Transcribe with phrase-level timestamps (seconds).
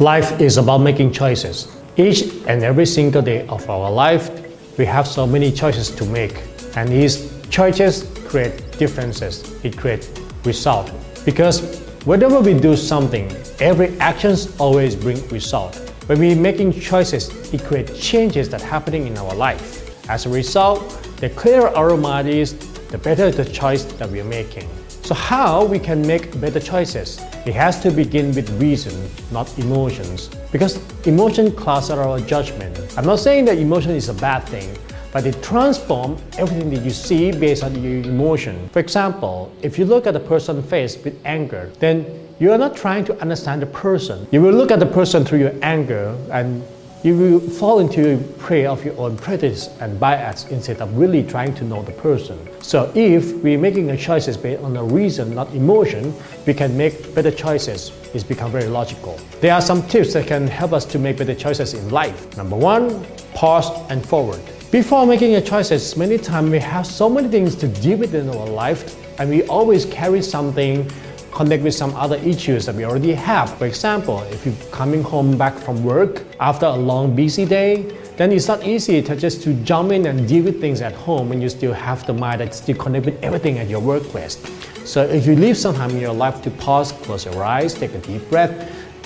[0.00, 1.76] Life is about making choices.
[1.96, 4.30] Each and every single day of our life,
[4.78, 6.40] we have so many choices to make.
[6.76, 9.42] And these choices create differences.
[9.64, 10.08] It creates
[10.44, 10.92] result.
[11.24, 15.74] Because whenever we do something, every actions always bring result.
[16.06, 20.08] When we're making choices, it creates changes that happening in our life.
[20.08, 22.56] As a result, the clearer our mind is,
[22.90, 24.70] the better the choice that we are making.
[25.08, 27.18] So how we can make better choices?
[27.46, 28.92] It has to begin with reason,
[29.32, 30.28] not emotions.
[30.52, 32.76] Because emotion clouds our judgment.
[32.94, 34.76] I'm not saying that emotion is a bad thing,
[35.10, 38.68] but it transforms everything that you see based on your emotion.
[38.68, 42.04] For example, if you look at a person's face with anger, then
[42.38, 44.26] you are not trying to understand the person.
[44.30, 46.62] You will look at the person through your anger and
[47.04, 51.54] you will fall into prey of your own prejudice and bias instead of really trying
[51.54, 52.38] to know the person.
[52.60, 56.12] So if we're making a choices based on a reason, not emotion,
[56.46, 57.92] we can make better choices.
[58.14, 59.18] It's become very logical.
[59.40, 62.36] There are some tips that can help us to make better choices in life.
[62.36, 64.40] Number one, pause and forward.
[64.72, 68.28] Before making a choices, many times we have so many things to deal with in
[68.28, 70.90] our life and we always carry something
[71.32, 73.56] connect with some other issues that we already have.
[73.58, 77.82] For example, if you're coming home back from work after a long busy day,
[78.16, 81.28] then it's not easy to just to jump in and deal with things at home
[81.28, 84.36] when you still have the mind that still connect with everything at your workplace.
[84.84, 87.94] So if you leave some time in your life to pause, close your eyes, take
[87.94, 88.52] a deep breath,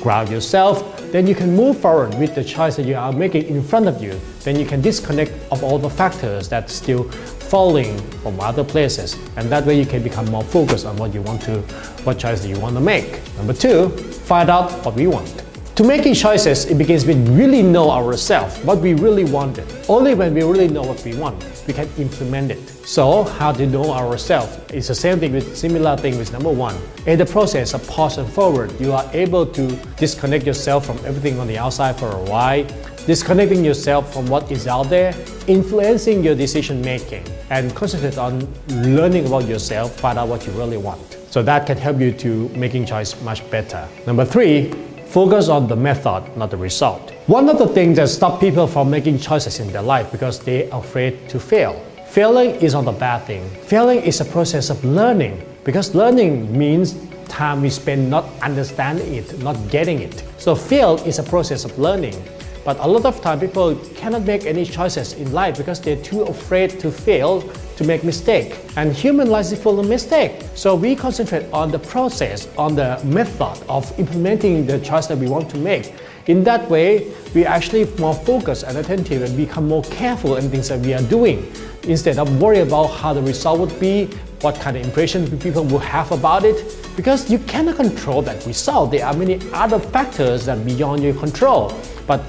[0.02, 3.62] ground yourself, then you can move forward with the choice that you are making in
[3.62, 4.18] front of you.
[4.40, 7.04] Then you can disconnect of all the factors that still
[7.52, 9.16] falling from other places.
[9.36, 11.60] And that way you can become more focused on what you want to,
[12.04, 13.20] what choice that you want to make.
[13.36, 15.41] Number two, find out what we want.
[15.82, 19.66] To making choices, it begins with really know ourselves, what we really wanted.
[19.88, 22.68] Only when we really know what we want, we can implement it.
[22.86, 24.60] So, how to know ourselves?
[24.72, 26.76] It's the same thing with similar thing with number one.
[27.06, 29.66] In the process of pause and forward, you are able to
[29.96, 32.64] disconnect yourself from everything on the outside for a while,
[33.04, 35.12] disconnecting yourself from what is out there,
[35.48, 40.76] influencing your decision making, and concentrate on learning about yourself, find out what you really
[40.76, 41.18] want.
[41.30, 43.88] So that can help you to making choice much better.
[44.06, 44.72] Number three,
[45.12, 47.10] Focus on the method, not the result.
[47.26, 50.66] One of the things that stop people from making choices in their life because they're
[50.72, 51.74] afraid to fail.
[52.06, 53.46] Failing is not a bad thing.
[53.66, 56.96] Failing is a process of learning because learning means
[57.28, 60.24] time we spend not understanding it, not getting it.
[60.38, 62.16] So fail is a process of learning.
[62.64, 66.22] But a lot of time people cannot make any choices in life because they're too
[66.22, 67.42] afraid to fail,
[67.82, 68.58] to make mistake.
[68.76, 70.42] And human life is full of mistake.
[70.54, 75.28] So we concentrate on the process, on the method of implementing the choice that we
[75.28, 75.94] want to make.
[76.26, 80.68] In that way, we actually more focused and attentive and become more careful in things
[80.68, 81.52] that we are doing.
[81.84, 84.06] Instead of worry about how the result would be,
[84.40, 88.92] what kind of impression people will have about it, because you cannot control that result.
[88.92, 91.76] There are many other factors that beyond your control.
[92.06, 92.20] But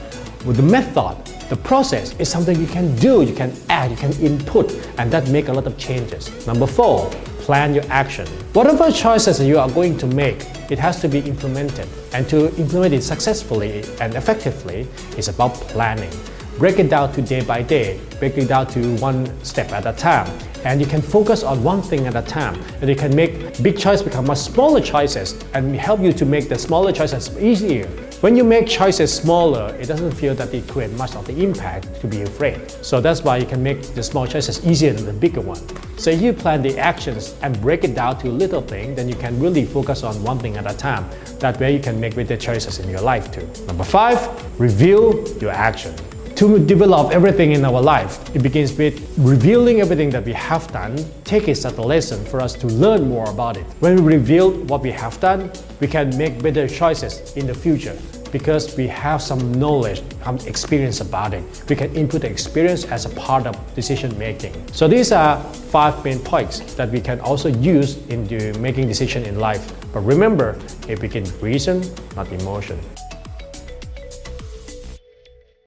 [0.46, 1.18] with the method,
[1.50, 5.28] the process is something you can do, you can add, you can input, and that
[5.30, 6.48] make a lot of changes.
[6.48, 7.10] Number four,
[7.40, 8.26] plan your action.
[8.54, 11.88] Whatever choices you are going to make, it has to be implemented.
[12.14, 14.88] And to implement it successfully and effectively
[15.18, 16.12] is about planning.
[16.58, 19.94] Break it down to day by day, break it down to one step at a
[19.94, 20.32] time.
[20.66, 22.62] And you can focus on one thing at a time.
[22.80, 26.50] And you can make big choices become much smaller choices and help you to make
[26.50, 27.88] the smaller choices easier.
[28.22, 32.00] When you make choices smaller, it doesn't feel that it creates much of the impact
[32.00, 32.72] to be afraid.
[32.72, 35.62] So that's why you can make the small choices easier than the bigger one.
[35.98, 39.16] So if you plan the actions and break it down to little thing, then you
[39.16, 41.10] can really focus on one thing at a time.
[41.40, 43.50] That way you can make better choices in your life too.
[43.66, 44.18] Number five,
[44.60, 45.94] review your action.
[46.38, 50.98] To develop everything in our life, it begins with revealing everything that we have done,
[51.24, 53.66] take it as a lesson for us to learn more about it.
[53.82, 57.96] When we reveal what we have done, we can make better choices in the future
[58.32, 61.44] because we have some knowledge, some experience about it.
[61.70, 64.56] We can input the experience as a part of decision making.
[64.74, 65.40] So these are
[65.70, 69.72] five main points that we can also use into making decision in life.
[69.94, 71.84] But remember, it begins reason,
[72.16, 72.80] not emotion.